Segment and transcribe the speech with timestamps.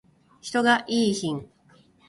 [0.41, 1.47] 人がいーひん